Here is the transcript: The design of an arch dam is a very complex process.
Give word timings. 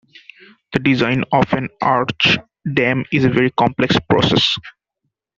The 0.73 0.79
design 0.79 1.23
of 1.31 1.53
an 1.53 1.69
arch 1.79 2.39
dam 2.73 3.05
is 3.13 3.23
a 3.23 3.29
very 3.29 3.51
complex 3.51 3.97
process. 4.09 4.57